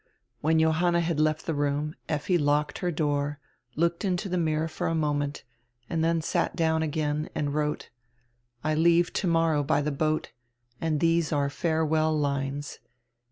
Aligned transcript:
When 0.39 0.57
Johanna 0.57 0.99
had 1.01 1.19
left 1.19 1.45
the 1.45 1.53
room 1.53 1.93
Lffi 2.09 2.39
locked 2.39 2.79
her 2.79 2.89
door, 2.89 3.39
looked 3.75 4.03
into 4.03 4.29
the 4.29 4.37
mirror 4.39 4.67
for 4.67 4.87
a 4.87 4.95
moment 4.95 5.43
and 5.91 6.03
then 6.03 6.23
sat 6.23 6.55
down 6.55 6.81
again, 6.81 7.29
and 7.35 7.53
wrote: 7.53 7.91
"I 8.63 8.73
leave 8.73 9.13
tomorrow 9.13 9.61
by 9.61 9.83
the 9.83 9.91
boat, 9.91 10.31
and 10.81 10.99
these 11.01 11.31
are 11.31 11.51
farewell 11.51 12.17
lines. 12.17 12.79